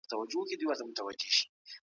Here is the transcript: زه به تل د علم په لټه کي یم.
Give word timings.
زه 0.09 0.13
به 0.19 0.23
تل 0.31 0.57
د 0.59 0.61
علم 0.69 0.89
په 0.95 1.01
لټه 1.05 1.25
کي 1.31 1.39
یم. 1.41 1.47